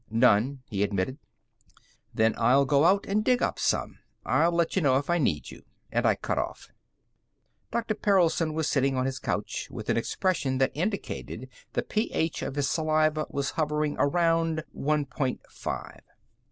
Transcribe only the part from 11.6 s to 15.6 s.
that the pH of his saliva was hovering around one point